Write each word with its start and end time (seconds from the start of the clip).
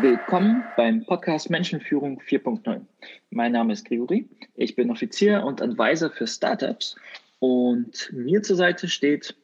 Willkommen 0.00 0.62
beim 0.76 1.04
Podcast 1.04 1.50
Menschenführung 1.50 2.20
4.0. 2.20 2.82
Mein 3.30 3.50
Name 3.50 3.72
ist 3.72 3.84
Gregory. 3.84 4.28
Ich 4.54 4.76
bin 4.76 4.92
Offizier 4.92 5.42
und 5.42 5.60
Advisor 5.60 6.10
für 6.10 6.28
Startups 6.28 6.94
und 7.40 8.08
mir 8.12 8.40
zur 8.42 8.54
Seite 8.54 8.86
steht 8.86 9.34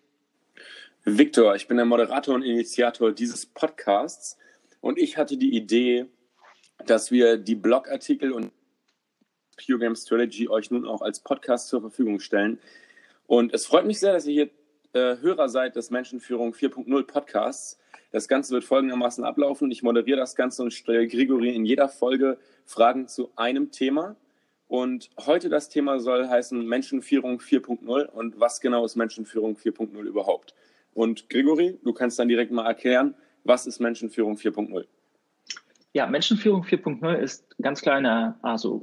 Victor. 1.05 1.57
Ich 1.57 1.67
bin 1.67 1.77
der 1.77 1.87
Moderator 1.87 2.37
und 2.37 2.45
Initiator 2.45 3.11
dieses 3.11 3.47
Podcasts 3.47 4.39
und 4.81 4.97
ich 4.97 5.17
hatte 5.17 5.37
die 5.37 5.57
Idee, 5.57 6.07
dass 6.87 7.11
wir 7.11 7.37
die 7.37 7.57
Blogartikel 7.57 8.31
und 8.31 8.53
Pure 9.57 9.81
Game 9.81 9.97
Strategy 9.97 10.49
euch 10.49 10.71
nun 10.71 10.87
auch 10.87 11.03
als 11.03 11.19
Podcast 11.19 11.67
zur 11.67 11.81
Verfügung 11.81 12.21
stellen. 12.21 12.61
Und 13.27 13.53
es 13.53 13.67
freut 13.67 13.87
mich 13.87 13.99
sehr, 13.99 14.13
dass 14.13 14.25
ihr 14.27 14.33
hier 14.33 14.51
äh, 14.95 15.17
Hörer 15.21 15.49
des 15.71 15.91
Menschenführung 15.91 16.55
4.0 16.55 17.03
Podcasts. 17.05 17.79
Das 18.13 18.29
Ganze 18.29 18.53
wird 18.53 18.65
folgendermaßen 18.65 19.25
ablaufen. 19.25 19.71
Ich 19.71 19.83
moderiere 19.83 20.19
das 20.19 20.37
Ganze 20.37 20.63
und 20.63 20.73
stelle 20.73 21.07
Grigori 21.09 21.55
in 21.55 21.65
jeder 21.65 21.89
Folge 21.89 22.39
Fragen 22.65 23.09
zu 23.09 23.31
einem 23.37 23.73
Thema. 23.73 24.17
Und 24.69 25.11
heute 25.27 25.49
das 25.49 25.69
Thema 25.69 26.01
soll 26.01 26.29
heißen 26.29 26.65
Menschenführung 26.67 27.39
4.0 27.39 28.07
und 28.07 28.41
was 28.41 28.61
genau 28.61 28.85
ist 28.85 28.97
Menschenführung 28.97 29.57
4.0 29.57 30.01
überhaupt? 30.03 30.55
Und 30.95 31.29
Grigori, 31.29 31.79
du 31.83 31.93
kannst 31.93 32.19
dann 32.19 32.29
direkt 32.29 32.53
mal 32.53 32.67
erklären, 32.67 33.15
was 33.43 33.67
ist 33.67 33.81
Menschenführung 33.81 34.37
4.0? 34.37 34.87
Ja, 35.95 36.09
Menschenführung 36.09 36.65
4.0 36.65 37.15
ist 37.15 37.57
ganz 37.63 37.81
klar 37.81 37.99
eine, 37.99 38.35
also 38.43 38.83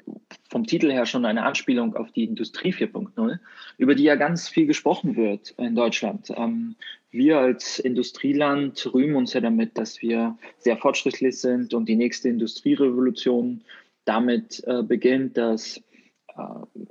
vom 0.50 0.66
Titel 0.66 0.90
her 0.90 1.06
schon 1.06 1.26
eine 1.26 1.44
Anspielung 1.44 1.94
auf 1.94 2.10
die 2.14 2.24
Industrie 2.24 2.72
4.0, 2.72 3.38
über 3.78 3.96
die 3.96 4.04
ja 4.04 4.16
ganz 4.16 4.48
viel 4.48 4.66
gesprochen 4.66 5.18
wird 5.18 5.54
in 5.58 5.76
Deutschland. 5.76 6.32
Ähm, 6.38 6.78
wir 7.12 7.40
als 7.40 7.80
Industrieland 7.80 8.90
rühmen 8.94 9.18
uns 9.18 9.34
ja 9.34 9.42
damit, 9.42 9.78
dass 9.78 10.02
wir 10.02 10.38
sehr 10.58 10.78
fortschrittlich 10.78 11.38
sind 11.38 11.74
und 11.74 11.90
die 11.90 11.98
nächste 11.98 12.30
Industrierevolution 12.30 13.60
damit 14.06 14.64
äh, 14.66 14.82
beginnt, 14.82 15.36
dass 15.36 15.84
äh, 16.30 16.88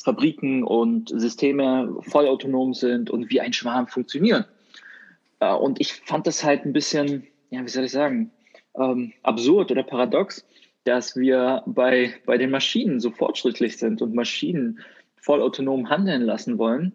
Fabriken 0.00 0.62
und 0.62 1.08
Systeme 1.08 1.92
vollautonom 2.02 2.72
sind 2.72 3.10
und 3.10 3.30
wie 3.30 3.40
ein 3.40 3.52
Schwarm 3.52 3.88
funktionieren. 3.88 4.44
Äh, 5.40 5.52
und 5.52 5.80
ich 5.80 5.92
fand 5.92 6.28
das 6.28 6.44
halt 6.44 6.64
ein 6.64 6.72
bisschen, 6.72 7.26
ja, 7.50 7.64
wie 7.64 7.68
soll 7.68 7.86
ich 7.86 7.90
sagen, 7.90 8.30
ähm, 8.78 9.12
absurd 9.22 9.70
oder 9.70 9.82
paradox, 9.82 10.46
dass 10.84 11.16
wir 11.16 11.62
bei, 11.66 12.14
bei 12.26 12.38
den 12.38 12.50
Maschinen 12.50 13.00
so 13.00 13.10
fortschrittlich 13.10 13.76
sind 13.76 14.02
und 14.02 14.14
Maschinen 14.14 14.80
vollautonom 15.16 15.90
handeln 15.90 16.22
lassen 16.22 16.58
wollen, 16.58 16.92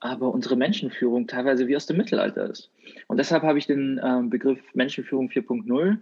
aber 0.00 0.32
unsere 0.32 0.56
Menschenführung 0.56 1.26
teilweise 1.26 1.68
wie 1.68 1.76
aus 1.76 1.86
dem 1.86 1.96
Mittelalter 1.96 2.50
ist. 2.50 2.70
Und 3.06 3.18
deshalb 3.18 3.42
habe 3.42 3.58
ich 3.58 3.66
den 3.66 4.00
ähm, 4.04 4.28
Begriff 4.28 4.60
Menschenführung 4.74 5.28
4.0 5.28 5.98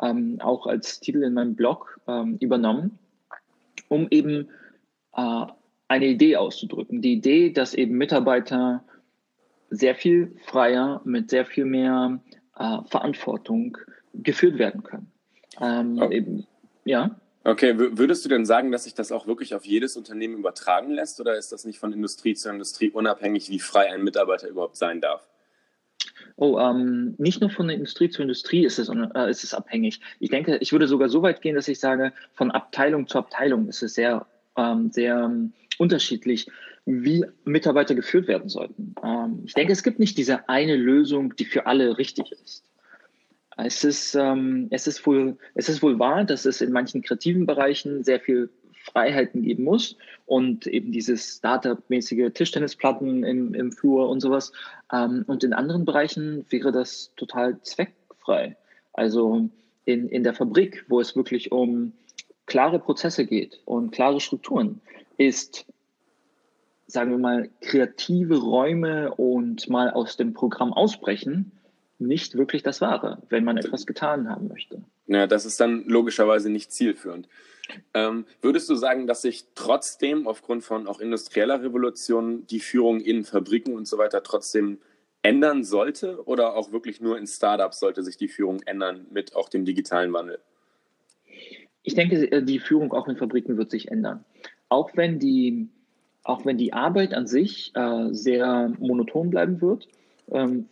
ähm, 0.00 0.40
auch 0.40 0.66
als 0.66 1.00
Titel 1.00 1.22
in 1.22 1.34
meinem 1.34 1.54
Blog 1.54 2.00
ähm, 2.08 2.36
übernommen, 2.40 2.98
um 3.88 4.08
eben 4.10 4.48
äh, 5.14 5.46
eine 5.88 6.06
Idee 6.06 6.36
auszudrücken. 6.36 7.02
Die 7.02 7.12
Idee, 7.12 7.50
dass 7.50 7.74
eben 7.74 7.96
Mitarbeiter 7.96 8.82
sehr 9.70 9.94
viel 9.94 10.34
freier, 10.44 11.00
mit 11.04 11.30
sehr 11.30 11.46
viel 11.46 11.66
mehr 11.66 12.20
äh, 12.56 12.78
Verantwortung 12.86 13.78
geführt 14.14 14.58
werden 14.58 14.82
können. 14.82 15.10
Ähm, 15.60 15.98
okay. 16.00 16.16
eben, 16.16 16.46
ja. 16.84 17.16
Okay, 17.44 17.74
würdest 17.76 18.24
du 18.24 18.28
denn 18.28 18.46
sagen, 18.46 18.70
dass 18.70 18.84
sich 18.84 18.94
das 18.94 19.10
auch 19.10 19.26
wirklich 19.26 19.54
auf 19.54 19.64
jedes 19.64 19.96
Unternehmen 19.96 20.38
übertragen 20.38 20.92
lässt 20.92 21.20
oder 21.20 21.36
ist 21.36 21.50
das 21.50 21.64
nicht 21.64 21.80
von 21.80 21.92
Industrie 21.92 22.34
zu 22.34 22.48
Industrie 22.48 22.90
unabhängig, 22.90 23.50
wie 23.50 23.58
frei 23.58 23.92
ein 23.92 24.04
Mitarbeiter 24.04 24.48
überhaupt 24.48 24.76
sein 24.76 25.00
darf? 25.00 25.26
Oh, 26.36 26.58
ähm, 26.58 27.14
nicht 27.18 27.40
nur 27.40 27.50
von 27.50 27.66
der 27.66 27.76
Industrie 27.76 28.10
zu 28.10 28.22
Industrie 28.22 28.64
ist 28.64 28.78
es, 28.78 28.88
äh, 28.88 29.30
ist 29.30 29.42
es 29.42 29.54
abhängig. 29.54 30.00
Ich 30.20 30.30
denke, 30.30 30.56
ich 30.58 30.72
würde 30.72 30.86
sogar 30.86 31.08
so 31.08 31.22
weit 31.22 31.42
gehen, 31.42 31.56
dass 31.56 31.68
ich 31.68 31.80
sage, 31.80 32.12
von 32.34 32.50
Abteilung 32.52 33.08
zu 33.08 33.18
Abteilung 33.18 33.68
ist 33.68 33.82
es 33.82 33.94
sehr, 33.94 34.26
ähm, 34.56 34.90
sehr 34.90 35.16
ähm, 35.18 35.52
unterschiedlich, 35.78 36.46
wie 36.84 37.24
Mitarbeiter 37.44 37.94
geführt 37.94 38.28
werden 38.28 38.48
sollten. 38.48 38.94
Ähm, 39.02 39.42
ich 39.44 39.54
denke, 39.54 39.72
es 39.72 39.82
gibt 39.82 39.98
nicht 39.98 40.16
diese 40.16 40.48
eine 40.48 40.76
Lösung, 40.76 41.34
die 41.36 41.44
für 41.44 41.66
alle 41.66 41.98
richtig 41.98 42.32
ist. 42.32 42.64
Es 43.56 43.84
ist, 43.84 44.14
ähm, 44.14 44.68
es, 44.70 44.86
ist 44.86 45.06
wohl, 45.06 45.36
es 45.54 45.68
ist 45.68 45.82
wohl 45.82 45.98
wahr, 45.98 46.24
dass 46.24 46.44
es 46.44 46.60
in 46.60 46.72
manchen 46.72 47.02
kreativen 47.02 47.46
Bereichen 47.46 48.02
sehr 48.02 48.20
viel 48.20 48.50
Freiheiten 48.82 49.42
geben 49.42 49.64
muss 49.64 49.96
und 50.26 50.66
eben 50.66 50.92
dieses 50.92 51.36
Startup-mäßige 51.36 52.32
Tischtennisplatten 52.32 53.22
im, 53.24 53.54
im 53.54 53.72
Flur 53.72 54.08
und 54.08 54.20
sowas. 54.20 54.52
Ähm, 54.92 55.24
und 55.26 55.44
in 55.44 55.52
anderen 55.52 55.84
Bereichen 55.84 56.46
wäre 56.50 56.72
das 56.72 57.12
total 57.16 57.60
zweckfrei. 57.62 58.56
Also 58.92 59.48
in, 59.84 60.08
in 60.08 60.24
der 60.24 60.34
Fabrik, 60.34 60.84
wo 60.88 61.00
es 61.00 61.14
wirklich 61.14 61.52
um 61.52 61.92
klare 62.46 62.78
Prozesse 62.78 63.26
geht 63.26 63.60
und 63.64 63.92
klare 63.92 64.20
Strukturen, 64.20 64.80
ist, 65.16 65.66
sagen 66.86 67.10
wir 67.10 67.18
mal, 67.18 67.48
kreative 67.60 68.38
Räume 68.38 69.14
und 69.14 69.68
mal 69.68 69.90
aus 69.90 70.16
dem 70.16 70.34
Programm 70.34 70.72
ausbrechen 70.72 71.52
nicht 72.06 72.36
wirklich 72.36 72.62
das 72.62 72.80
Wahre, 72.80 73.22
wenn 73.28 73.44
man 73.44 73.56
etwas 73.56 73.86
getan 73.86 74.28
haben 74.28 74.48
möchte. 74.48 74.82
Ja, 75.06 75.26
das 75.26 75.44
ist 75.44 75.60
dann 75.60 75.84
logischerweise 75.86 76.50
nicht 76.50 76.72
zielführend. 76.72 77.28
Ähm, 77.94 78.26
würdest 78.40 78.68
du 78.68 78.74
sagen, 78.74 79.06
dass 79.06 79.22
sich 79.22 79.46
trotzdem 79.54 80.26
aufgrund 80.26 80.64
von 80.64 80.86
auch 80.86 81.00
industrieller 81.00 81.62
Revolution 81.62 82.46
die 82.46 82.60
Führung 82.60 83.00
in 83.00 83.24
Fabriken 83.24 83.74
und 83.74 83.86
so 83.86 83.98
weiter 83.98 84.22
trotzdem 84.22 84.78
ändern 85.22 85.64
sollte 85.64 86.26
oder 86.26 86.56
auch 86.56 86.72
wirklich 86.72 87.00
nur 87.00 87.16
in 87.16 87.26
Startups 87.26 87.78
sollte 87.80 88.02
sich 88.02 88.16
die 88.16 88.28
Führung 88.28 88.60
ändern 88.66 89.06
mit 89.10 89.36
auch 89.36 89.48
dem 89.48 89.64
digitalen 89.64 90.12
Wandel? 90.12 90.40
Ich 91.82 91.94
denke, 91.94 92.30
äh, 92.30 92.42
die 92.42 92.58
Führung 92.58 92.92
auch 92.92 93.08
in 93.08 93.16
Fabriken 93.16 93.56
wird 93.56 93.70
sich 93.70 93.88
ändern. 93.88 94.24
Auch 94.68 94.90
wenn 94.96 95.18
die, 95.18 95.68
auch 96.24 96.44
wenn 96.44 96.58
die 96.58 96.72
Arbeit 96.72 97.14
an 97.14 97.26
sich 97.26 97.72
äh, 97.74 98.08
sehr 98.12 98.72
monoton 98.78 99.30
bleiben 99.30 99.60
wird, 99.60 99.88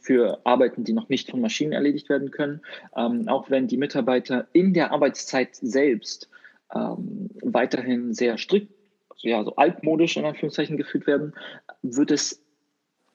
für 0.01 0.41
Arbeiten, 0.45 0.85
die 0.85 0.93
noch 0.93 1.09
nicht 1.09 1.31
von 1.31 1.41
Maschinen 1.41 1.73
erledigt 1.73 2.09
werden 2.09 2.31
können, 2.31 2.63
ähm, 2.97 3.29
auch 3.29 3.51
wenn 3.51 3.67
die 3.67 3.77
Mitarbeiter 3.77 4.47
in 4.53 4.73
der 4.73 4.93
Arbeitszeit 4.93 5.55
selbst 5.57 6.31
ähm, 6.75 7.31
weiterhin 7.43 8.15
sehr 8.15 8.39
strikt, 8.39 8.73
ja, 9.19 9.45
so 9.45 9.57
altmodisch 9.57 10.17
in 10.17 10.25
Anführungszeichen 10.25 10.77
geführt 10.77 11.07
werden, 11.07 11.35
wird 11.83 12.11
es 12.11 12.43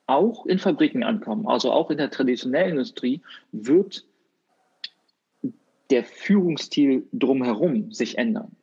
auch 0.08 0.46
in 0.46 0.60
Fabriken 0.60 1.04
ankommen, 1.04 1.48
also 1.48 1.72
auch 1.72 1.90
in 1.90 1.98
der 1.98 2.12
traditionellen 2.12 2.72
Industrie 2.72 3.22
wird 3.52 4.06
der 5.90 6.04
Führungsstil 6.04 7.08
drumherum 7.12 7.92
sich 7.92 8.18
ändern. 8.18 8.56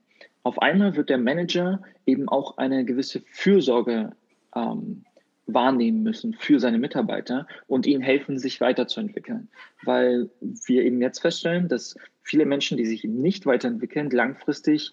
Auf 0.45 0.61
einmal 0.61 0.97
wird 0.97 1.09
der 1.09 1.19
Manager 1.19 1.83
eben 2.05 2.29
auch 2.29 2.59
eine 2.59 2.85
gewisse 2.85 3.21
Fürsorge 3.21 4.13
ähm, 4.55 5.05
wahrnehmen 5.55 6.03
müssen 6.03 6.35
für 6.35 6.61
seine 6.61 6.79
Mitarbeiter 6.79 7.47
und 7.67 7.87
ihnen 7.87 8.03
helfen, 8.03 8.39
sich 8.39 8.61
weiterzuentwickeln. 8.61 9.49
Weil 9.83 10.31
wir 10.41 10.83
eben 10.83 11.01
jetzt 11.01 11.21
feststellen, 11.21 11.69
dass 11.69 11.97
viele 12.23 12.47
Menschen, 12.47 12.77
die 12.77 12.87
sich 12.87 13.05
nicht 13.05 13.47
weiterentwickeln, 13.47 14.11
langfristig 14.11 14.93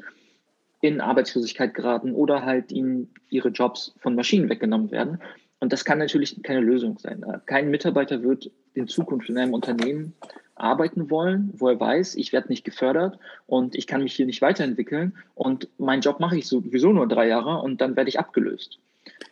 in 0.82 1.02
Arbeitslosigkeit 1.02 1.74
geraten 1.74 2.14
oder 2.14 2.46
halt 2.46 2.72
ihnen 2.72 3.14
ihre 3.30 3.50
Jobs 3.50 3.94
von 4.00 4.16
Maschinen 4.16 4.50
weggenommen 4.50 4.92
werden. 4.92 5.20
Und 5.60 5.74
das 5.74 5.84
kann 5.84 6.00
natürlich 6.00 6.42
keine 6.42 6.62
Lösung 6.62 6.98
sein. 7.00 7.26
Kein 7.46 7.70
Mitarbeiter 7.70 8.24
wird 8.24 8.50
in 8.74 8.88
Zukunft 8.88 9.30
in 9.30 9.38
einem 9.38 9.54
Unternehmen 9.54 10.14
arbeiten 10.56 11.10
wollen, 11.10 11.52
wo 11.54 11.70
er 11.70 11.80
weiß, 11.80 12.16
ich 12.16 12.34
werde 12.34 12.50
nicht 12.50 12.64
gefördert 12.64 13.18
und 13.46 13.76
ich 13.76 13.88
kann 13.88 14.04
mich 14.04 14.14
hier 14.14 14.26
nicht 14.26 14.42
weiterentwickeln 14.42 15.18
und 15.36 15.70
meinen 15.78 16.02
Job 16.02 16.20
mache 16.20 16.38
ich 16.38 16.48
sowieso 16.48 16.92
nur 16.92 17.08
drei 17.08 17.28
Jahre 17.28 17.62
und 17.62 17.82
dann 17.82 17.96
werde 17.96 18.10
ich 18.10 18.20
abgelöst. 18.20 18.80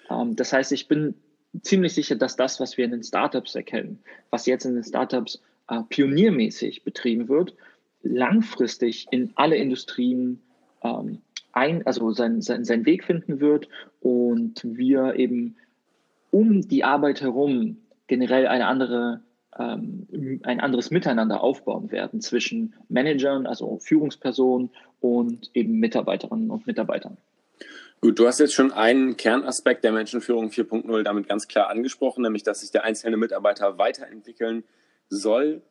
Ähm, 0.09 0.35
das 0.35 0.53
heißt, 0.53 0.71
ich 0.71 0.87
bin 0.87 1.15
ziemlich 1.61 1.93
sicher, 1.93 2.15
dass 2.15 2.35
das, 2.35 2.59
was 2.59 2.77
wir 2.77 2.85
in 2.85 2.91
den 2.91 3.03
Startups 3.03 3.55
erkennen, 3.55 3.99
was 4.29 4.45
jetzt 4.45 4.65
in 4.65 4.75
den 4.75 4.83
Startups 4.83 5.41
äh, 5.69 5.81
pioniermäßig 5.89 6.83
betrieben 6.83 7.27
wird, 7.27 7.55
langfristig 8.03 9.07
in 9.11 9.31
alle 9.35 9.55
Industrien 9.55 10.41
ähm, 10.83 11.19
ein, 11.53 11.85
also 11.85 12.11
sein, 12.11 12.41
sein, 12.41 12.65
seinen 12.65 12.85
Weg 12.85 13.03
finden 13.03 13.39
wird 13.39 13.67
und 14.01 14.61
wir 14.63 15.15
eben 15.15 15.55
um 16.31 16.61
die 16.67 16.83
Arbeit 16.83 17.21
herum 17.21 17.77
generell 18.07 18.47
eine 18.47 18.67
andere 18.67 19.21
ähm, 19.57 20.07
ein 20.43 20.59
anderes 20.59 20.91
Miteinander 20.91 21.41
aufbauen 21.41 21.91
werden 21.91 22.21
zwischen 22.21 22.75
Managern, 22.89 23.47
also 23.47 23.79
Führungspersonen 23.79 24.69
und 24.99 25.49
eben 25.53 25.79
Mitarbeiterinnen 25.79 26.51
und 26.51 26.67
Mitarbeitern. 26.67 27.17
Gut, 27.99 28.19
du 28.19 28.27
hast 28.27 28.39
jetzt 28.39 28.53
schon 28.53 28.71
einen 28.71 29.17
Kernaspekt 29.17 29.83
der 29.83 29.91
Menschenführung 29.91 30.49
4.0 30.49 31.03
damit 31.03 31.27
ganz 31.27 31.47
klar 31.47 31.69
angesprochen, 31.69 32.21
nämlich 32.21 32.43
dass 32.43 32.61
sich 32.61 32.71
der 32.71 32.83
einzelne 32.83 33.17
Mitarbeiter 33.17 33.77
weiterentwickeln 33.77 34.63
soll, 35.09 35.61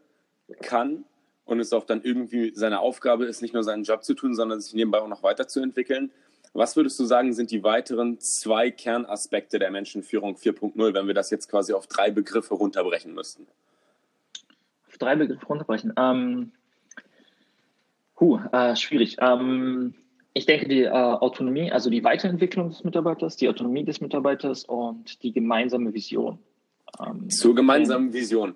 kann 0.63 1.05
und 1.45 1.61
es 1.61 1.73
auch 1.73 1.85
dann 1.85 2.03
irgendwie 2.03 2.53
seine 2.55 2.81
Aufgabe 2.81 3.27
ist, 3.27 3.43
nicht 3.43 3.55
nur 3.55 3.63
seinen 3.63 3.85
Job 3.85 4.03
zu 4.03 4.15
tun, 4.15 4.35
sondern 4.35 4.61
sich 4.61 4.75
nebenbei 4.75 5.01
auch 5.01 5.09
noch 5.09 5.23
weiterzuentwickeln. 5.23 6.11
Was 6.53 6.77
würdest 6.77 6.99
du 6.99 7.05
sagen, 7.05 7.33
sind 7.33 7.51
die 7.51 7.63
weiteren 7.63 8.19
zwei 8.19 8.71
Kernaspekte 8.71 9.59
der 9.59 9.71
Menschenführung 9.71 10.37
4.0, 10.37 10.95
wenn 10.95 11.07
wir 11.07 11.15
das 11.15 11.31
jetzt 11.31 11.49
quasi 11.49 11.75
auf 11.75 11.87
drei 11.87 12.11
Begriffe 12.11 12.55
runterbrechen 12.55 13.15
müssten? 13.15 13.47
Auf 14.89 14.99
drei 14.99 15.17
Begriffe 15.17 15.47
runterbrechen. 15.47 15.93
Ähm, 15.97 16.53
Huh, 18.19 18.41
äh, 18.53 18.75
schwierig. 18.77 19.17
Ähm, 19.21 19.95
ich 20.37 20.45
denke, 20.45 20.69
die 20.69 20.83
äh, 20.83 20.91
Autonomie, 20.91 21.73
also 21.73 21.89
die 21.89 22.05
Weiterentwicklung 22.05 22.69
des 22.69 22.85
Mitarbeiters, 22.85 23.37
die 23.37 23.49
Autonomie 23.49 23.85
des 23.85 24.03
Mitarbeiters 24.03 24.65
und 24.65 25.23
die 25.23 25.33
gemeinsame 25.33 25.95
Vision. 25.95 26.39
Ähm, 27.01 27.31
Zur 27.31 27.55
gemeinsamen 27.55 28.13
Vision. 28.13 28.55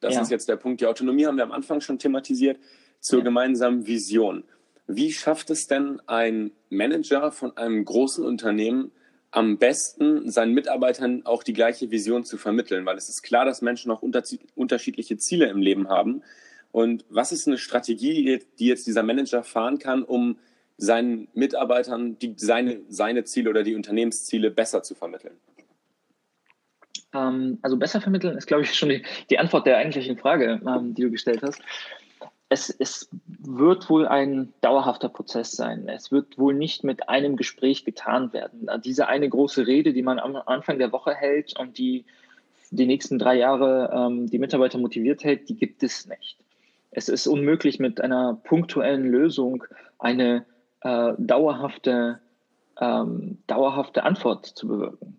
Das 0.00 0.14
ja. 0.14 0.20
ist 0.20 0.30
jetzt 0.30 0.46
der 0.50 0.56
Punkt. 0.56 0.82
Die 0.82 0.86
Autonomie 0.86 1.24
haben 1.24 1.38
wir 1.38 1.44
am 1.44 1.52
Anfang 1.52 1.80
schon 1.80 1.98
thematisiert. 1.98 2.58
Zur 3.00 3.20
ja. 3.20 3.24
gemeinsamen 3.24 3.86
Vision. 3.86 4.44
Wie 4.86 5.10
schafft 5.10 5.48
es 5.48 5.66
denn 5.66 6.00
ein 6.06 6.50
Manager 6.68 7.32
von 7.32 7.56
einem 7.56 7.82
großen 7.86 8.26
Unternehmen 8.26 8.92
am 9.30 9.56
besten, 9.56 10.30
seinen 10.30 10.52
Mitarbeitern 10.52 11.24
auch 11.24 11.42
die 11.42 11.54
gleiche 11.54 11.90
Vision 11.90 12.24
zu 12.24 12.36
vermitteln? 12.36 12.84
Weil 12.84 12.98
es 12.98 13.08
ist 13.08 13.22
klar, 13.22 13.46
dass 13.46 13.62
Menschen 13.62 13.90
auch 13.90 14.02
unterschiedliche 14.02 15.16
Ziele 15.16 15.46
im 15.46 15.62
Leben 15.62 15.88
haben. 15.88 16.22
Und 16.72 17.06
was 17.08 17.32
ist 17.32 17.46
eine 17.46 17.56
Strategie, 17.56 18.38
die 18.58 18.66
jetzt 18.66 18.86
dieser 18.86 19.02
Manager 19.02 19.42
fahren 19.42 19.78
kann, 19.78 20.02
um 20.02 20.36
seinen 20.82 21.28
Mitarbeitern 21.34 22.18
die, 22.18 22.34
seine, 22.36 22.80
seine 22.88 23.24
Ziele 23.24 23.50
oder 23.50 23.62
die 23.62 23.74
Unternehmensziele 23.74 24.50
besser 24.50 24.82
zu 24.82 24.94
vermitteln? 24.94 25.34
Ähm, 27.14 27.58
also 27.62 27.76
besser 27.76 28.00
vermitteln 28.00 28.36
ist, 28.36 28.46
glaube 28.46 28.64
ich, 28.64 28.74
schon 28.74 28.88
die, 28.88 29.02
die 29.30 29.38
Antwort 29.38 29.66
der 29.66 29.76
eigentlichen 29.78 30.18
Frage, 30.18 30.60
ähm, 30.66 30.94
die 30.94 31.02
du 31.02 31.10
gestellt 31.10 31.42
hast. 31.42 31.60
Es, 32.48 32.68
es, 32.68 33.08
wird 33.44 33.88
wohl 33.88 34.06
ein 34.06 34.52
dauerhafter 34.60 35.08
Prozess 35.08 35.52
sein. 35.52 35.88
Es 35.88 36.12
wird 36.12 36.38
wohl 36.38 36.54
nicht 36.54 36.84
mit 36.84 37.08
einem 37.08 37.36
Gespräch 37.36 37.84
getan 37.84 38.32
werden. 38.32 38.68
Diese 38.84 39.08
eine 39.08 39.28
große 39.28 39.66
Rede, 39.66 39.92
die 39.92 40.02
man 40.02 40.18
am 40.18 40.36
Anfang 40.36 40.78
der 40.78 40.92
Woche 40.92 41.14
hält 41.14 41.58
und 41.58 41.78
die 41.78 42.04
die 42.70 42.86
nächsten 42.86 43.18
drei 43.18 43.36
Jahre 43.36 43.90
ähm, 43.94 44.30
die 44.30 44.38
Mitarbeiter 44.38 44.78
motiviert 44.78 45.24
hält, 45.24 45.48
die 45.48 45.56
gibt 45.56 45.82
es 45.82 46.06
nicht. 46.06 46.38
Es 46.90 47.08
ist 47.08 47.26
unmöglich, 47.26 47.78
mit 47.78 48.00
einer 48.00 48.40
punktuellen 48.44 49.10
Lösung 49.10 49.64
eine 49.98 50.44
äh, 50.84 51.12
dauerhafte, 51.18 52.20
ähm, 52.80 53.38
dauerhafte 53.46 54.04
Antwort 54.04 54.46
zu 54.46 54.68
bewirken. 54.68 55.18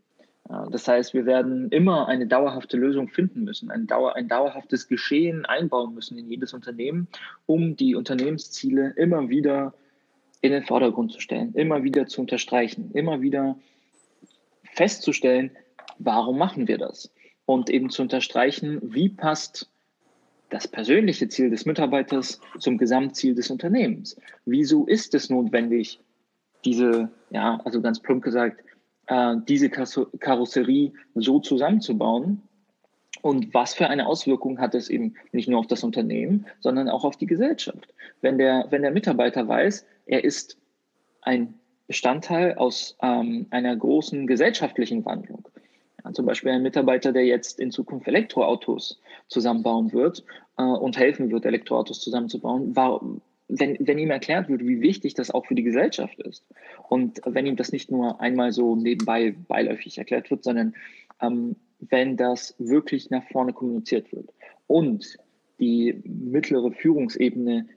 Das 0.72 0.88
heißt, 0.88 1.14
wir 1.14 1.26
werden 1.26 1.70
immer 1.70 2.08
eine 2.08 2.28
dauerhafte 2.28 2.78
Lösung 2.78 3.08
finden 3.08 3.44
müssen, 3.44 3.72
ein, 3.72 3.88
Dauer, 3.88 4.16
ein 4.16 4.28
dauerhaftes 4.28 4.88
Geschehen 4.88 5.46
einbauen 5.46 5.96
müssen 5.96 6.18
in 6.18 6.30
jedes 6.30 6.54
Unternehmen, 6.54 7.08
um 7.46 7.76
die 7.76 7.96
Unternehmensziele 7.96 8.94
immer 8.98 9.30
wieder 9.30 9.74
in 10.42 10.52
den 10.52 10.64
Vordergrund 10.64 11.14
zu 11.14 11.22
stellen, 11.22 11.54
immer 11.54 11.84
wieder 11.84 12.06
zu 12.06 12.20
unterstreichen, 12.20 12.92
immer 12.92 13.22
wieder 13.22 13.58
festzustellen, 14.74 15.52
warum 15.98 16.38
machen 16.38 16.68
wir 16.68 16.78
das? 16.78 17.14
Und 17.46 17.70
eben 17.70 17.90
zu 17.90 18.02
unterstreichen, 18.02 18.80
wie 18.84 19.10
passt 19.10 19.70
das 20.54 20.68
persönliche 20.68 21.28
Ziel 21.28 21.50
des 21.50 21.66
Mitarbeiters 21.66 22.40
zum 22.60 22.78
Gesamtziel 22.78 23.34
des 23.34 23.50
Unternehmens? 23.50 24.16
Wieso 24.46 24.86
ist 24.86 25.16
es 25.16 25.30
notwendig, 25.30 26.00
diese, 26.64 27.10
ja, 27.32 27.60
also 27.66 27.82
ganz 27.82 28.00
plump 28.00 28.24
gesagt, 28.24 28.64
äh, 29.08 29.36
diese 29.48 29.70
Karosserie 29.70 30.94
so 31.16 31.40
zusammenzubauen. 31.40 32.44
Und 33.22 33.54
was 33.54 33.74
für 33.74 33.88
eine 33.88 34.06
Auswirkung 34.06 34.60
hat 34.60 34.76
es 34.76 34.90
eben 34.90 35.16
nicht 35.32 35.50
nur 35.50 35.60
auf 35.60 35.68
das 35.68 35.84
Unternehmen, 35.84 36.46
sondern 36.60 36.88
auch 36.90 37.04
auf 37.04 37.18
die 37.18 37.26
Gesellschaft? 37.26 37.94
Wenn 38.22 38.38
der, 38.38 38.68
wenn 38.70 38.84
der 38.84 38.92
Mitarbeiter 38.92 39.48
weiß, 39.48 39.86
er 40.06 40.24
ist 40.24 40.58
ein 41.22 41.56
Bestandteil 41.88 42.56
aus 42.56 42.96
ähm, 43.02 43.48
einer 43.50 43.76
großen 43.76 44.28
gesellschaftlichen 44.28 45.04
Wandlung. 45.06 45.48
Zum 46.12 46.26
Beispiel 46.26 46.52
ein 46.52 46.64
Mitarbeiter, 46.64 47.14
der 47.14 47.26
jetzt 47.26 47.60
in 47.60 47.72
Zukunft 47.72 48.08
Elektroautos 48.08 49.00
zusammenbauen 49.28 49.94
wird 49.94 50.24
äh, 50.58 50.64
und 50.64 50.98
helfen 50.98 51.32
wird, 51.32 51.46
Elektroautos 51.46 52.02
zusammenzubauen, 52.02 52.76
war, 52.76 53.02
wenn, 53.48 53.78
wenn 53.80 53.98
ihm 53.98 54.12
erklärt 54.12 54.50
wird, 54.50 54.66
wie 54.66 54.82
wichtig 54.82 55.14
das 55.14 55.32
auch 55.32 55.46
für 55.46 55.56
die 55.56 55.64
Gesellschaft 55.64 56.20
ist 56.20 56.46
und 56.90 57.22
wenn 57.26 57.46
ihm 57.46 57.56
das 57.56 57.72
nicht 57.72 57.90
nur 57.90 58.20
einmal 58.20 58.52
so 58.52 58.76
nebenbei 58.76 59.36
beiläufig 59.48 59.98
erklärt 59.98 60.30
wird, 60.30 60.44
sondern 60.44 60.74
ähm, 61.22 61.56
wenn 61.80 62.18
das 62.18 62.56
wirklich 62.58 63.10
nach 63.10 63.24
vorne 63.30 63.54
kommuniziert 63.54 64.12
wird 64.12 64.30
und 64.68 65.18
die 65.60 66.02
mittlere 66.04 66.72
Führungsebene 66.72 67.68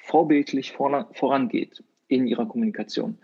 vorbildlich 0.00 0.72
vorangeht 0.72 1.82
in 2.08 2.26
ihrer 2.26 2.46
Kommunikation, 2.46 3.18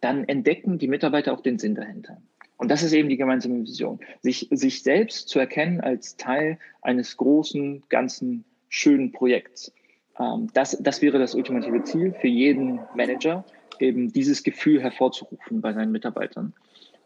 dann 0.00 0.24
entdecken 0.24 0.78
die 0.78 0.88
Mitarbeiter 0.88 1.32
auch 1.32 1.40
den 1.40 1.58
Sinn 1.58 1.74
dahinter. 1.74 2.20
Und 2.58 2.70
das 2.70 2.82
ist 2.82 2.92
eben 2.92 3.08
die 3.08 3.16
gemeinsame 3.16 3.62
Vision. 3.62 4.00
Sich, 4.22 4.48
sich 4.50 4.82
selbst 4.82 5.28
zu 5.28 5.38
erkennen 5.38 5.80
als 5.80 6.16
Teil 6.16 6.58
eines 6.82 7.16
großen, 7.16 7.82
ganzen, 7.88 8.44
schönen 8.68 9.12
Projekts. 9.12 9.72
Ähm, 10.18 10.48
das, 10.54 10.76
das 10.80 11.02
wäre 11.02 11.18
das 11.18 11.34
ultimative 11.34 11.82
Ziel 11.84 12.14
für 12.20 12.28
jeden 12.28 12.80
Manager, 12.94 13.44
eben 13.78 14.12
dieses 14.12 14.42
Gefühl 14.42 14.82
hervorzurufen 14.82 15.60
bei 15.60 15.72
seinen 15.72 15.92
Mitarbeitern. 15.92 16.52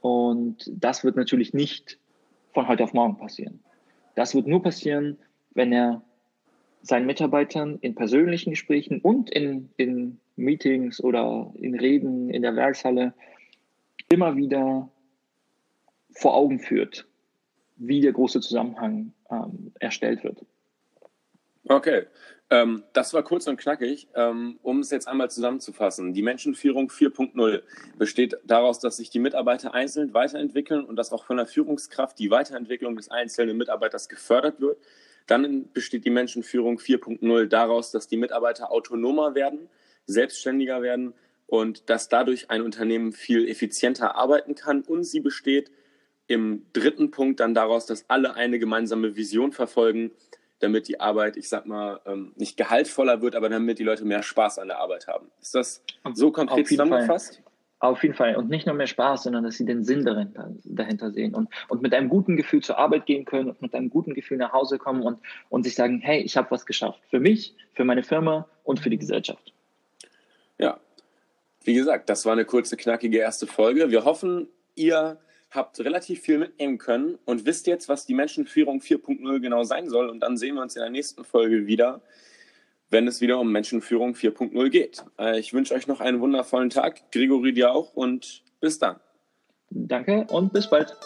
Und 0.00 0.70
das 0.72 1.04
wird 1.04 1.16
natürlich 1.16 1.52
nicht 1.52 1.98
von 2.52 2.68
heute 2.68 2.84
auf 2.84 2.94
morgen 2.94 3.18
passieren. 3.18 3.60
Das 4.14 4.34
wird 4.34 4.46
nur 4.46 4.62
passieren, 4.62 5.18
wenn 5.54 5.72
er 5.72 6.02
seinen 6.82 7.06
Mitarbeitern 7.06 7.78
in 7.82 7.94
persönlichen 7.94 8.50
Gesprächen 8.50 9.00
und 9.00 9.30
in, 9.30 9.68
in 9.76 10.18
Meetings 10.36 11.02
oder 11.02 11.52
in 11.54 11.74
Reden 11.74 12.30
in 12.30 12.42
der 12.42 12.56
Werkshalle 12.56 13.12
immer 14.08 14.36
wieder 14.36 14.88
vor 16.12 16.34
Augen 16.34 16.58
führt, 16.58 17.06
wie 17.76 18.00
der 18.00 18.12
große 18.12 18.40
Zusammenhang 18.40 19.12
ähm, 19.30 19.72
erstellt 19.78 20.24
wird. 20.24 20.44
Okay, 21.64 22.06
ähm, 22.50 22.82
das 22.92 23.14
war 23.14 23.22
kurz 23.22 23.46
und 23.46 23.56
knackig. 23.58 24.08
Ähm, 24.14 24.58
um 24.62 24.80
es 24.80 24.90
jetzt 24.90 25.06
einmal 25.06 25.30
zusammenzufassen. 25.30 26.12
Die 26.12 26.22
Menschenführung 26.22 26.90
4.0 26.90 27.62
besteht 27.96 28.36
daraus, 28.44 28.80
dass 28.80 28.96
sich 28.96 29.10
die 29.10 29.20
Mitarbeiter 29.20 29.72
einzeln 29.72 30.12
weiterentwickeln 30.12 30.84
und 30.84 30.96
dass 30.96 31.12
auch 31.12 31.24
von 31.24 31.36
der 31.36 31.46
Führungskraft 31.46 32.18
die 32.18 32.30
Weiterentwicklung 32.30 32.96
des 32.96 33.08
einzelnen 33.08 33.56
Mitarbeiters 33.56 34.08
gefördert 34.08 34.60
wird. 34.60 34.78
Dann 35.28 35.70
besteht 35.72 36.04
die 36.04 36.10
Menschenführung 36.10 36.78
4.0 36.78 37.46
daraus, 37.46 37.92
dass 37.92 38.08
die 38.08 38.16
Mitarbeiter 38.16 38.72
autonomer 38.72 39.36
werden, 39.36 39.68
selbstständiger 40.06 40.82
werden 40.82 41.14
und 41.46 41.88
dass 41.88 42.08
dadurch 42.08 42.50
ein 42.50 42.62
Unternehmen 42.62 43.12
viel 43.12 43.48
effizienter 43.48 44.16
arbeiten 44.16 44.56
kann. 44.56 44.82
Und 44.82 45.04
sie 45.04 45.20
besteht 45.20 45.70
im 46.30 46.62
dritten 46.72 47.10
Punkt 47.10 47.40
dann 47.40 47.54
daraus, 47.54 47.86
dass 47.86 48.04
alle 48.08 48.34
eine 48.36 48.60
gemeinsame 48.60 49.16
Vision 49.16 49.50
verfolgen, 49.50 50.12
damit 50.60 50.86
die 50.86 51.00
Arbeit, 51.00 51.36
ich 51.36 51.48
sag 51.48 51.66
mal, 51.66 52.00
ähm, 52.06 52.32
nicht 52.36 52.56
gehaltvoller 52.56 53.20
wird, 53.20 53.34
aber 53.34 53.48
damit 53.48 53.80
die 53.80 53.82
Leute 53.82 54.04
mehr 54.04 54.22
Spaß 54.22 54.60
an 54.60 54.68
der 54.68 54.78
Arbeit 54.78 55.08
haben. 55.08 55.26
Ist 55.40 55.56
das 55.56 55.82
so 56.14 56.30
konkret 56.30 56.68
zusammengefasst? 56.68 57.36
Fall. 57.36 57.44
Auf 57.80 58.02
jeden 58.04 58.14
Fall. 58.14 58.36
Und 58.36 58.48
nicht 58.48 58.64
nur 58.64 58.76
mehr 58.76 58.86
Spaß, 58.86 59.24
sondern 59.24 59.42
dass 59.42 59.56
sie 59.56 59.64
den 59.64 59.82
Sinn 59.82 60.04
dahinter, 60.04 60.54
dahinter 60.62 61.10
sehen 61.10 61.34
und, 61.34 61.48
und 61.66 61.82
mit 61.82 61.92
einem 61.94 62.08
guten 62.08 62.36
Gefühl 62.36 62.62
zur 62.62 62.78
Arbeit 62.78 63.06
gehen 63.06 63.24
können 63.24 63.48
und 63.48 63.60
mit 63.60 63.74
einem 63.74 63.90
guten 63.90 64.14
Gefühl 64.14 64.36
nach 64.36 64.52
Hause 64.52 64.78
kommen 64.78 65.02
und, 65.02 65.18
und 65.48 65.64
sich 65.64 65.74
sagen, 65.74 65.98
hey, 66.00 66.20
ich 66.20 66.36
habe 66.36 66.48
was 66.52 66.64
geschafft. 66.64 67.00
Für 67.10 67.18
mich, 67.18 67.56
für 67.72 67.84
meine 67.84 68.04
Firma 68.04 68.46
und 68.62 68.78
für 68.78 68.90
die 68.90 68.98
Gesellschaft. 68.98 69.52
Ja. 70.58 70.78
Wie 71.64 71.74
gesagt, 71.74 72.08
das 72.08 72.24
war 72.24 72.34
eine 72.34 72.44
kurze, 72.44 72.76
knackige 72.76 73.18
erste 73.18 73.48
Folge. 73.48 73.90
Wir 73.90 74.04
hoffen, 74.04 74.46
ihr 74.76 75.18
habt 75.50 75.80
relativ 75.80 76.20
viel 76.20 76.38
mitnehmen 76.38 76.78
können 76.78 77.18
und 77.24 77.44
wisst 77.44 77.66
jetzt, 77.66 77.88
was 77.88 78.06
die 78.06 78.14
Menschenführung 78.14 78.80
4.0 78.80 79.40
genau 79.40 79.64
sein 79.64 79.88
soll. 79.88 80.08
Und 80.08 80.20
dann 80.20 80.36
sehen 80.36 80.54
wir 80.54 80.62
uns 80.62 80.76
in 80.76 80.82
der 80.82 80.90
nächsten 80.90 81.24
Folge 81.24 81.66
wieder, 81.66 82.02
wenn 82.88 83.08
es 83.08 83.20
wieder 83.20 83.38
um 83.38 83.50
Menschenführung 83.50 84.14
4.0 84.14 84.68
geht. 84.70 85.04
Äh, 85.18 85.40
ich 85.40 85.52
wünsche 85.52 85.74
euch 85.74 85.86
noch 85.86 86.00
einen 86.00 86.20
wundervollen 86.20 86.70
Tag. 86.70 87.10
Gregory 87.10 87.52
dir 87.52 87.72
auch 87.72 87.94
und 87.94 88.44
bis 88.60 88.78
dann. 88.78 88.96
Danke 89.70 90.26
und 90.30 90.52
bis 90.52 90.70
bald. 90.70 90.96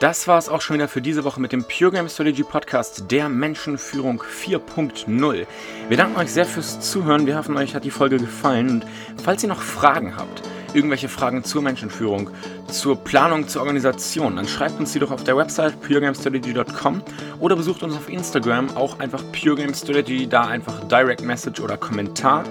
Das 0.00 0.28
war 0.28 0.36
es 0.36 0.50
auch 0.50 0.60
schon 0.60 0.74
wieder 0.74 0.88
für 0.88 1.00
diese 1.00 1.24
Woche 1.24 1.40
mit 1.40 1.52
dem 1.52 1.64
Pure 1.64 1.92
Game 1.92 2.08
Strategy 2.08 2.42
Podcast 2.42 3.10
der 3.10 3.30
Menschenführung 3.30 4.22
4.0. 4.22 5.46
Wir 5.88 5.96
danken 5.96 6.18
euch 6.18 6.30
sehr 6.30 6.44
fürs 6.44 6.80
Zuhören. 6.80 7.26
Wir 7.26 7.38
hoffen, 7.38 7.56
euch 7.56 7.74
hat 7.74 7.84
die 7.84 7.90
Folge 7.90 8.18
gefallen. 8.18 8.68
Und 8.68 8.84
falls 9.22 9.42
ihr 9.42 9.48
noch 9.48 9.62
Fragen 9.62 10.16
habt, 10.16 10.42
irgendwelche 10.76 11.08
Fragen 11.08 11.42
zur 11.42 11.62
Menschenführung, 11.62 12.30
zur 12.68 12.96
Planung, 12.96 13.48
zur 13.48 13.62
Organisation, 13.62 14.36
dann 14.36 14.46
schreibt 14.46 14.78
uns 14.78 14.92
die 14.92 14.98
doch 14.98 15.10
auf 15.10 15.24
der 15.24 15.36
Website 15.36 15.80
puregamestrategy.com 15.80 17.02
oder 17.40 17.56
besucht 17.56 17.82
uns 17.82 17.94
auf 17.94 18.08
Instagram, 18.08 18.76
auch 18.76 18.98
einfach 19.00 19.22
puregamestrategy, 19.32 20.28
da 20.28 20.42
einfach 20.42 20.84
Direct 20.84 21.22
Message 21.22 21.60
oder 21.60 21.76
Kommentar. 21.76 22.44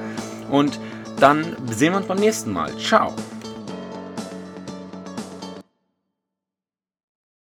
Und 0.50 0.80
dann 1.20 1.56
sehen 1.72 1.94
wir 1.94 1.98
uns 1.98 2.08
beim 2.08 2.20
nächsten 2.20 2.52
Mal. 2.52 2.76
Ciao! 2.78 3.14